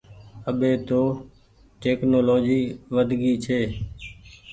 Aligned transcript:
اٻي 0.49 0.71
تو 0.87 1.01
ٽيڪنولآجي 1.81 2.59
ود 2.93 3.09
گئي 3.21 3.33
ڇي۔ 3.43 3.59